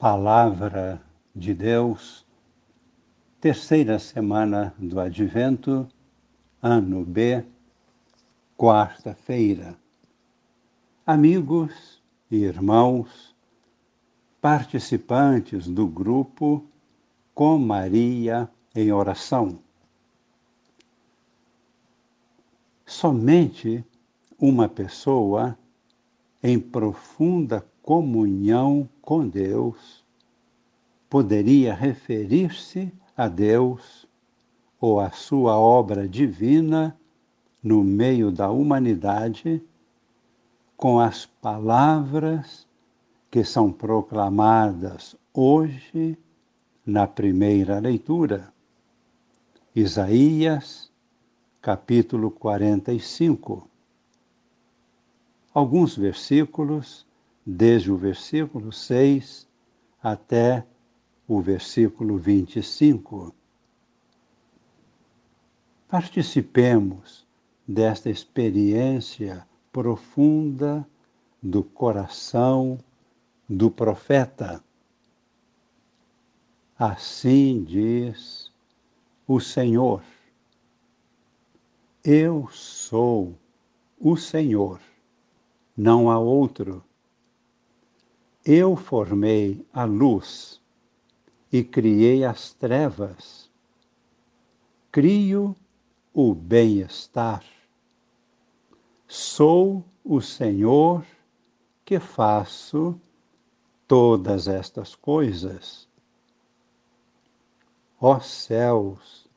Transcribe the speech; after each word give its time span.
Palavra 0.00 0.98
de 1.36 1.52
Deus, 1.52 2.26
terceira 3.38 3.98
semana 3.98 4.74
do 4.78 4.98
Advento, 4.98 5.86
ano 6.62 7.04
B, 7.04 7.44
quarta-feira. 8.56 9.76
Amigos 11.06 12.02
e 12.30 12.36
irmãos, 12.36 13.36
participantes 14.40 15.68
do 15.68 15.86
grupo 15.86 16.64
Com 17.34 17.58
Maria 17.58 18.50
em 18.74 18.90
Oração. 18.90 19.58
Somente 22.86 23.84
uma 24.38 24.66
pessoa 24.66 25.58
em 26.42 26.58
profunda 26.58 27.60
comunhão 27.90 28.88
com 29.02 29.26
Deus, 29.26 30.04
poderia 31.08 31.74
referir-se 31.74 32.92
a 33.16 33.26
Deus 33.26 34.06
ou 34.80 35.00
à 35.00 35.10
sua 35.10 35.58
obra 35.58 36.08
divina 36.08 36.96
no 37.60 37.82
meio 37.82 38.30
da 38.30 38.48
humanidade 38.48 39.60
com 40.76 41.00
as 41.00 41.26
palavras 41.26 42.64
que 43.28 43.42
são 43.42 43.72
proclamadas 43.72 45.16
hoje 45.34 46.16
na 46.86 47.08
primeira 47.08 47.80
leitura. 47.80 48.54
Isaías, 49.74 50.92
capítulo 51.60 52.30
45. 52.30 53.68
Alguns 55.52 55.96
versículos 55.96 57.09
desde 57.52 57.90
o 57.90 57.96
versículo 57.96 58.72
6 58.72 59.48
até 60.00 60.64
o 61.26 61.40
versículo 61.40 62.16
25. 62.16 63.34
Participemos 65.88 67.26
desta 67.66 68.08
experiência 68.08 69.44
profunda 69.72 70.86
do 71.42 71.64
coração 71.64 72.78
do 73.48 73.68
profeta. 73.68 74.62
Assim 76.78 77.64
diz 77.64 78.52
o 79.26 79.40
Senhor: 79.40 80.04
Eu 82.04 82.48
sou 82.52 83.34
o 83.98 84.16
Senhor, 84.16 84.80
não 85.76 86.08
há 86.08 86.18
outro 86.18 86.84
eu 88.44 88.74
formei 88.74 89.64
a 89.72 89.84
luz 89.84 90.60
e 91.52 91.62
criei 91.62 92.24
as 92.24 92.52
trevas. 92.52 93.50
Crio 94.90 95.54
o 96.12 96.34
bem-estar. 96.34 97.44
Sou 99.06 99.84
o 100.04 100.20
Senhor 100.20 101.04
que 101.84 102.00
faço 102.00 102.98
todas 103.86 104.48
estas 104.48 104.94
coisas. 104.94 105.88
Ó 108.00 108.18
céus, 108.20 109.28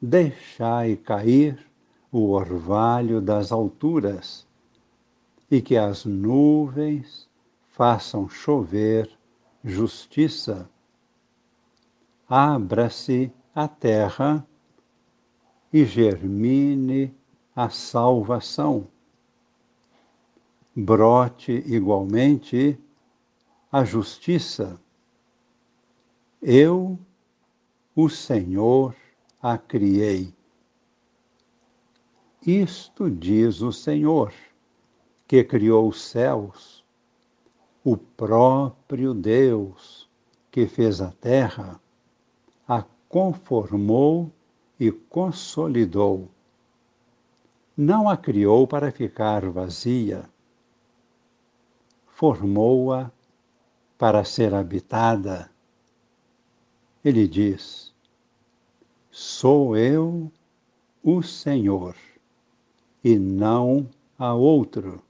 deixai 0.00 0.96
cair 0.96 1.66
o 2.12 2.30
orvalho 2.30 3.20
das 3.20 3.50
alturas 3.50 4.46
e 5.50 5.60
que 5.60 5.76
as 5.76 6.04
nuvens 6.04 7.23
façam 7.74 8.28
chover 8.28 9.10
justiça. 9.64 10.70
Abra-se 12.28 13.32
a 13.52 13.66
terra 13.66 14.46
e 15.72 15.84
germine 15.84 17.12
a 17.54 17.68
salvação. 17.68 18.86
Brote 20.74 21.50
igualmente 21.66 22.78
a 23.72 23.84
justiça. 23.84 24.80
Eu, 26.40 26.96
o 27.96 28.08
Senhor, 28.08 28.94
a 29.42 29.58
criei. 29.58 30.32
Isto 32.46 33.10
diz 33.10 33.62
o 33.62 33.72
Senhor, 33.72 34.32
que 35.26 35.42
criou 35.42 35.88
os 35.88 36.00
céus 36.00 36.83
o 37.84 37.98
próprio 37.98 39.12
Deus 39.12 40.08
que 40.50 40.66
fez 40.66 41.02
a 41.02 41.10
terra, 41.10 41.78
a 42.66 42.82
conformou 43.08 44.32
e 44.80 44.90
consolidou. 44.90 46.30
Não 47.76 48.08
a 48.08 48.16
criou 48.16 48.66
para 48.66 48.90
ficar 48.90 49.50
vazia, 49.50 50.24
formou-a 52.06 53.10
para 53.98 54.24
ser 54.24 54.54
habitada. 54.54 55.50
Ele 57.04 57.28
diz: 57.28 57.92
Sou 59.10 59.76
eu 59.76 60.32
o 61.02 61.22
Senhor, 61.22 61.94
e 63.02 63.18
não 63.18 63.86
há 64.18 64.32
outro. 64.32 65.03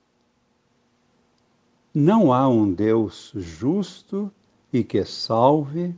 Não 1.97 2.33
há 2.33 2.49
um 2.49 2.73
Deus 2.73 3.31
justo 3.37 4.29
e 4.73 4.83
que 4.83 5.05
salve, 5.05 5.95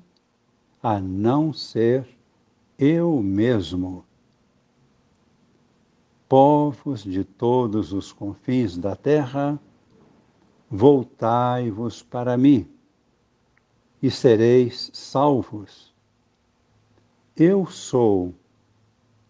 a 0.83 1.01
não 1.01 1.55
ser 1.55 2.07
eu 2.79 3.23
mesmo. 3.23 4.05
Povos 6.29 7.03
de 7.03 7.25
todos 7.25 7.95
os 7.95 8.13
confins 8.13 8.77
da 8.77 8.95
terra, 8.95 9.59
voltai-vos 10.71 12.03
para 12.03 12.37
mim 12.37 12.69
e 14.03 14.11
sereis 14.11 14.91
salvos. 14.93 15.95
Eu 17.35 17.65
sou 17.65 18.35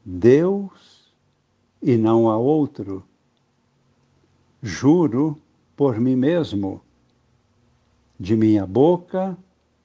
Deus 0.04 1.12
e 1.81 1.97
não 1.97 2.28
há 2.28 2.37
outro. 2.37 3.04
Juro 4.60 5.41
por 5.76 6.00
mim 6.00 6.16
mesmo. 6.16 6.81
De 8.19 8.34
minha 8.34 8.66
boca 8.66 9.37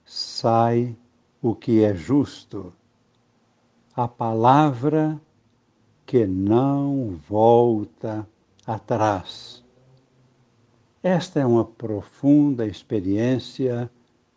sai 0.04 0.96
o 1.42 1.54
que 1.54 1.84
é 1.84 1.94
justo, 1.94 2.72
a 3.94 4.08
palavra 4.08 5.20
que 6.06 6.26
não 6.26 7.20
volta 7.28 8.26
atrás. 8.66 9.62
Esta 11.02 11.40
é 11.40 11.46
uma 11.46 11.64
profunda 11.64 12.66
experiência, 12.66 13.90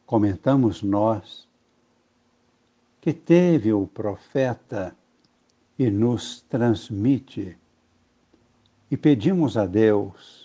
comentamos 0.06 0.82
nós, 0.82 1.48
que 3.00 3.14
teve 3.14 3.72
o 3.72 3.86
profeta 3.88 4.96
e 5.78 5.90
nos 5.90 6.42
transmite. 6.42 7.58
E 8.90 8.98
pedimos 8.98 9.58
a 9.58 9.66
Deus 9.66 10.45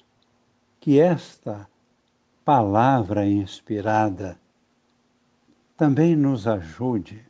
que 0.80 0.98
esta 0.98 1.68
palavra 2.44 3.26
inspirada 3.26 4.40
também 5.76 6.16
nos 6.16 6.48
ajude 6.48 7.24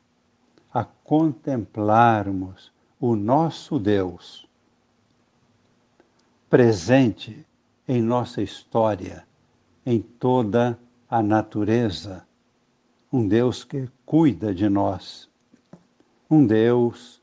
a 0.72 0.84
contemplarmos 0.84 2.72
o 2.98 3.16
nosso 3.16 3.78
Deus 3.78 4.48
presente 6.50 7.46
em 7.86 8.02
nossa 8.02 8.42
história, 8.42 9.24
em 9.86 10.00
toda 10.00 10.76
a 11.08 11.22
natureza, 11.22 12.26
um 13.12 13.26
Deus 13.26 13.62
que 13.62 13.88
cuida 14.04 14.52
de 14.52 14.68
nós, 14.68 15.30
um 16.28 16.44
Deus 16.44 17.22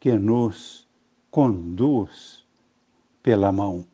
que 0.00 0.12
nos 0.12 0.88
conduz 1.30 2.44
pela 3.22 3.52
mão. 3.52 3.86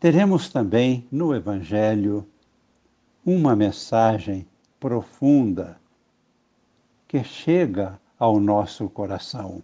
Teremos 0.00 0.48
também 0.48 1.08
no 1.10 1.34
Evangelho 1.34 2.24
uma 3.26 3.56
mensagem 3.56 4.46
profunda 4.78 5.80
que 7.08 7.24
chega 7.24 8.00
ao 8.16 8.38
nosso 8.38 8.88
coração. 8.88 9.60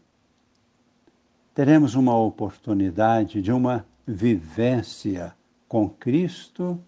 Teremos 1.55 1.95
uma 1.95 2.19
oportunidade 2.19 3.41
de 3.41 3.53
uma 3.53 3.87
vivência 4.05 5.37
com 5.69 5.89
Cristo 5.89 6.83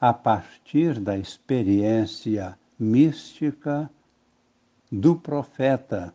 a 0.00 0.12
partir 0.12 0.98
da 0.98 1.16
experiência 1.16 2.58
mística 2.76 3.88
do 4.90 5.14
profeta 5.14 6.12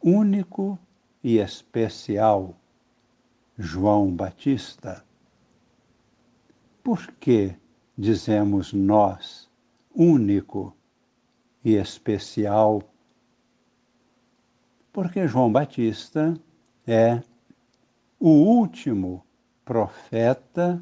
único 0.00 0.78
e 1.20 1.38
especial, 1.38 2.54
João 3.58 4.14
Batista 4.14 5.04
Por 6.86 7.04
que 7.14 7.52
dizemos 7.98 8.72
nós, 8.72 9.50
único 9.92 10.72
e 11.64 11.74
especial? 11.74 12.80
Porque 14.92 15.26
João 15.26 15.50
Batista 15.50 16.40
é 16.86 17.20
o 18.20 18.28
último 18.28 19.26
profeta 19.64 20.80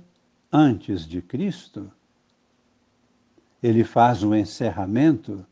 antes 0.52 1.06
de 1.06 1.22
Cristo. 1.22 1.90
Ele 3.62 3.82
faz 3.82 4.22
o 4.22 4.34
encerramento 4.34 5.42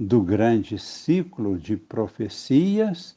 do 0.00 0.22
grande 0.22 0.78
ciclo 0.78 1.58
de 1.58 1.76
profecias 1.76 3.14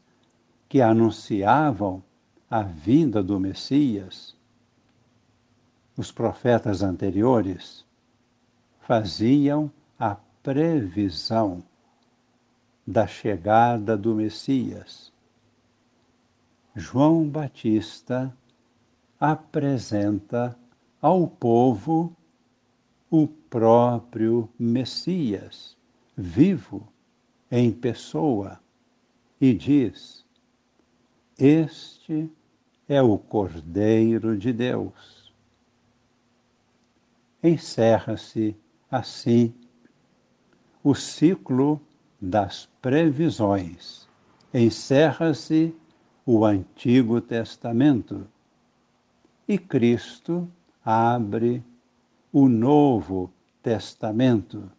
que 0.68 0.82
anunciavam 0.82 2.04
a 2.50 2.62
vinda 2.64 3.24
do 3.24 3.40
Messias. 3.40 4.38
Os 6.00 6.14
profetas 6.14 6.82
anteriores 6.82 7.86
faziam 8.80 9.70
a 10.00 10.16
previsão 10.42 11.62
da 12.88 13.06
chegada 13.06 13.98
do 13.98 14.16
Messias. 14.16 15.12
João 16.74 17.28
Batista 17.28 18.34
apresenta 19.20 20.58
ao 21.02 21.28
povo 21.28 22.16
o 23.12 23.28
próprio 23.28 24.48
Messias, 24.58 25.76
vivo 26.16 26.88
em 27.52 27.74
pessoa, 27.74 28.58
e 29.42 29.54
diz: 29.54 30.26
Este 31.38 32.32
é 32.88 33.02
o 33.02 33.18
Cordeiro 33.18 34.38
de 34.38 34.54
Deus. 34.54 35.19
Encerra-se 37.42 38.56
assim 38.92 39.54
o 40.84 40.94
ciclo 40.94 41.82
das 42.22 42.68
previsões. 42.82 44.08
Encerra-se 44.54 45.74
o 46.26 46.44
Antigo 46.44 47.22
Testamento 47.22 48.28
e 49.48 49.58
Cristo 49.58 50.50
abre 50.84 51.64
o 52.32 52.50
Novo 52.50 53.32
Testamento. 53.64 54.72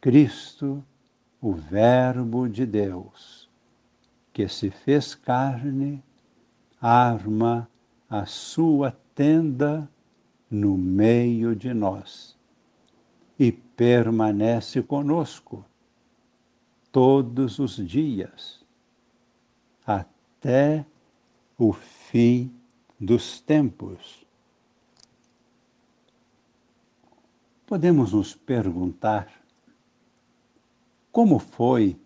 Cristo, 0.00 0.84
o 1.40 1.52
Verbo 1.54 2.46
de 2.48 2.66
Deus, 2.66 3.48
que 4.32 4.48
se 4.48 4.70
fez 4.70 5.14
carne, 5.14 6.04
arma 6.80 7.68
a 8.08 8.26
sua 8.26 8.94
tenda 9.14 9.88
no 10.50 10.76
meio 10.76 11.54
de 11.56 11.74
nós 11.74 12.36
e 13.38 13.50
permanece 13.50 14.82
conosco 14.82 15.64
todos 16.92 17.58
os 17.58 17.76
dias 17.76 18.64
até 19.84 20.86
o 21.58 21.72
fim 21.72 22.54
dos 23.00 23.40
tempos. 23.40 24.24
Podemos 27.66 28.12
nos 28.12 28.34
perguntar 28.34 29.28
como 31.10 31.38
foi 31.38 31.98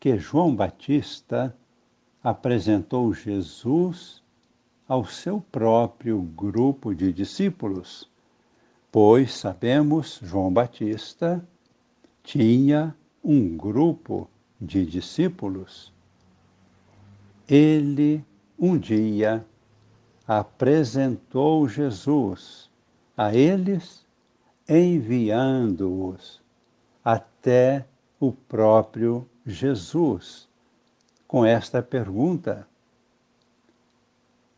que 0.00 0.16
João 0.18 0.54
Batista 0.54 1.56
apresentou 2.22 3.12
Jesus 3.12 4.23
ao 4.94 5.04
seu 5.04 5.40
próprio 5.50 6.22
grupo 6.22 6.94
de 6.94 7.12
discípulos, 7.12 8.08
pois 8.92 9.34
sabemos 9.34 10.20
João 10.22 10.52
Batista 10.52 11.44
tinha 12.22 12.94
um 13.22 13.56
grupo 13.56 14.30
de 14.60 14.86
discípulos. 14.86 15.92
Ele 17.48 18.24
um 18.56 18.78
dia 18.78 19.44
apresentou 20.28 21.68
Jesus 21.68 22.70
a 23.16 23.34
eles, 23.34 24.06
enviando-os 24.68 26.40
até 27.04 27.84
o 28.20 28.30
próprio 28.30 29.28
Jesus, 29.44 30.48
com 31.26 31.44
esta 31.44 31.82
pergunta: 31.82 32.64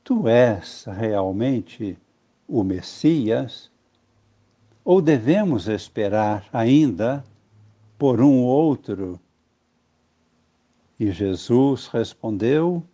Tu 0.06 0.28
és 0.28 0.84
realmente 0.84 1.98
o 2.46 2.62
Messias? 2.62 3.72
Ou 4.84 5.02
devemos 5.02 5.66
esperar 5.66 6.48
ainda 6.52 7.24
por 7.98 8.20
um 8.20 8.44
outro? 8.44 9.18
E 10.96 11.10
Jesus 11.10 11.88
respondeu: 11.88 12.84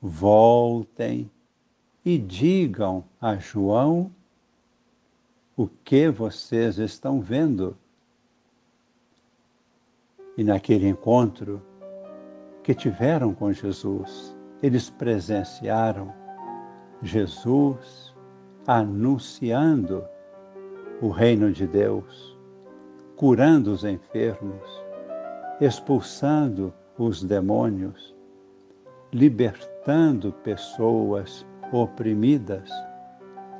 Voltem 0.00 1.28
e 2.04 2.16
digam 2.16 3.02
a 3.20 3.34
João 3.34 4.14
o 5.56 5.66
que 5.66 6.08
vocês 6.10 6.78
estão 6.78 7.20
vendo. 7.20 7.76
E 10.38 10.44
naquele 10.44 10.86
encontro 10.86 11.60
que 12.62 12.72
tiveram 12.72 13.34
com 13.34 13.52
Jesus, 13.52 14.32
eles 14.64 14.88
presenciaram 14.88 16.10
Jesus 17.02 18.16
anunciando 18.66 20.02
o 21.02 21.10
reino 21.10 21.52
de 21.52 21.66
Deus, 21.66 22.34
curando 23.14 23.70
os 23.70 23.84
enfermos, 23.84 24.82
expulsando 25.60 26.72
os 26.96 27.22
demônios, 27.22 28.16
libertando 29.12 30.32
pessoas 30.32 31.44
oprimidas, 31.70 32.70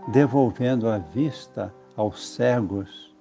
devolvendo 0.09 0.89
a 0.89 0.97
vista 0.97 1.71
aos 1.97 2.27
cegos 2.27 3.15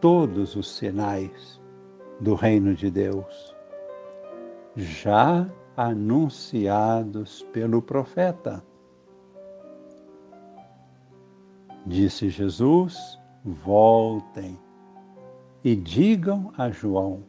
todos 0.00 0.56
os 0.56 0.74
sinais 0.74 1.60
do 2.20 2.34
reino 2.34 2.74
de 2.74 2.90
Deus, 2.90 3.54
já 4.74 5.46
anunciados 5.76 7.42
pelo 7.52 7.82
profeta. 7.82 8.64
Disse 11.84 12.28
Jesus: 12.28 13.18
voltem 13.44 14.58
e 15.62 15.76
digam 15.76 16.52
a 16.56 16.70
João 16.70 17.22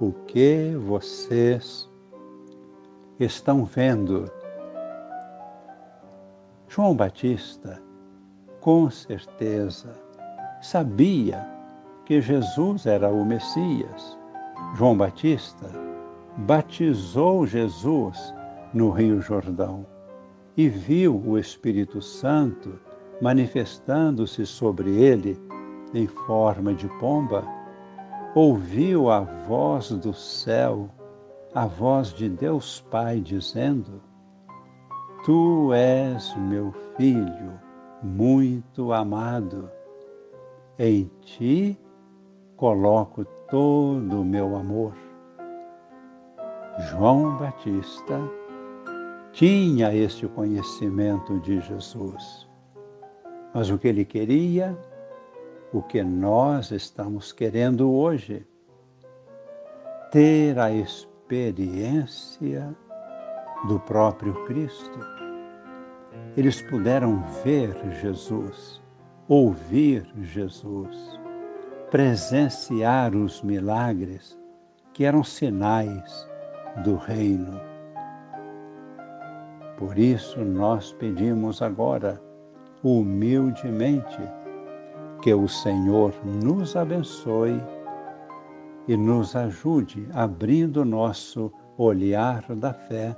o 0.00 0.12
que 0.12 0.76
vocês 0.76 1.90
estão 3.18 3.64
vendo 3.64 4.30
João 6.68 6.94
Batista, 6.94 7.82
com 8.60 8.90
certeza, 8.90 9.94
sabia 10.60 11.48
que 12.04 12.20
Jesus 12.20 12.84
era 12.84 13.08
o 13.08 13.24
Messias. 13.24 14.18
João 14.74 14.96
Batista 14.96 15.85
batizou 16.38 17.46
Jesus 17.46 18.34
no 18.74 18.90
Rio 18.90 19.20
Jordão 19.20 19.86
e 20.56 20.68
viu 20.68 21.16
o 21.24 21.38
Espírito 21.38 22.02
Santo 22.02 22.78
manifestando-se 23.20 24.44
sobre 24.44 24.90
ele 24.90 25.40
em 25.94 26.06
forma 26.06 26.74
de 26.74 26.88
pomba. 26.98 27.44
Ouviu 28.34 29.10
a 29.10 29.20
voz 29.20 29.90
do 29.90 30.12
céu, 30.12 30.90
a 31.54 31.66
voz 31.66 32.12
de 32.12 32.28
Deus 32.28 32.84
Pai 32.90 33.20
dizendo: 33.20 34.02
Tu 35.24 35.72
és 35.72 36.36
meu 36.36 36.72
filho 36.96 37.58
muito 38.02 38.92
amado. 38.92 39.70
Em 40.78 41.10
ti 41.22 41.78
coloco 42.56 43.24
todo 43.48 44.20
o 44.20 44.24
meu 44.24 44.54
amor. 44.54 45.05
João 46.78 47.36
Batista 47.36 48.20
tinha 49.32 49.94
este 49.94 50.26
conhecimento 50.28 51.38
de 51.40 51.60
Jesus. 51.60 52.48
Mas 53.54 53.70
o 53.70 53.78
que 53.78 53.88
ele 53.88 54.04
queria, 54.04 54.76
o 55.72 55.82
que 55.82 56.02
nós 56.02 56.70
estamos 56.70 57.32
querendo 57.32 57.90
hoje, 57.90 58.46
ter 60.10 60.58
a 60.58 60.70
experiência 60.70 62.76
do 63.66 63.80
próprio 63.80 64.34
Cristo 64.44 65.16
eles 66.36 66.60
puderam 66.60 67.22
ver 67.42 67.74
Jesus, 68.02 68.82
ouvir 69.26 70.06
Jesus, 70.20 71.18
presenciar 71.90 73.16
os 73.16 73.42
milagres 73.42 74.38
que 74.92 75.04
eram 75.04 75.24
sinais 75.24 76.28
do 76.84 76.96
reino. 76.96 77.60
Por 79.76 79.98
isso 79.98 80.44
nós 80.44 80.92
pedimos 80.94 81.60
agora, 81.60 82.20
humildemente, 82.82 84.18
que 85.22 85.32
o 85.34 85.48
Senhor 85.48 86.14
nos 86.24 86.76
abençoe 86.76 87.60
e 88.88 88.96
nos 88.96 89.34
ajude 89.34 90.08
abrindo 90.14 90.84
nosso 90.84 91.52
olhar 91.76 92.42
da 92.54 92.72
fé, 92.72 93.16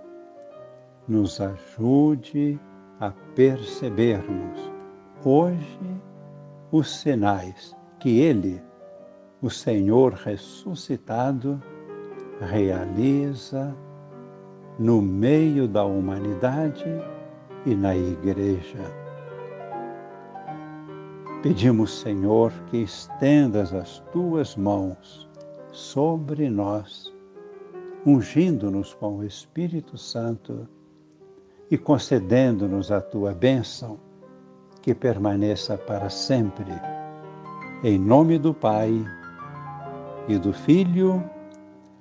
nos 1.07 1.41
ajude 1.41 2.59
a 3.01 3.13
percebermos 3.35 4.73
hoje 5.25 5.79
os 6.73 7.01
sinais 7.01 7.77
que 7.99 8.21
Ele, 8.21 8.63
o 9.41 9.49
Senhor 9.49 10.13
ressuscitado, 10.13 11.63
realiza 12.41 13.75
no 14.79 15.03
meio 15.03 15.67
da 15.67 15.85
humanidade 15.85 16.87
e 17.67 17.75
na 17.75 17.97
Igreja. 17.97 18.79
Pedimos, 21.43 22.01
Senhor, 22.01 22.53
que 22.67 22.79
estendas 22.79 23.73
as 23.73 24.01
tuas 24.13 24.57
mãos 24.57 25.29
sobre 25.73 26.49
nós, 26.49 27.13
ungindo-nos 28.05 28.95
com 28.95 29.19
o 29.19 29.25
Espírito 29.25 29.97
Santo 29.97 30.69
e 31.71 31.77
concedendo-nos 31.77 32.91
a 32.91 33.01
tua 33.01 33.33
bênção, 33.33 33.99
que 34.81 34.95
permaneça 34.95 35.77
para 35.77 36.09
sempre. 36.09 36.73
Em 37.85 37.99
nome 37.99 38.39
do 38.39 38.55
Pai, 38.55 39.05
e 40.29 40.37
do 40.37 40.53
Filho, 40.53 41.25